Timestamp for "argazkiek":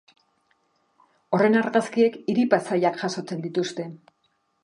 1.59-2.17